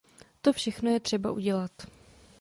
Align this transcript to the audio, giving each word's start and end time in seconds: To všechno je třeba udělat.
To 0.41 0.53
všechno 0.53 0.89
je 0.89 0.99
třeba 0.99 1.31
udělat. 1.31 1.71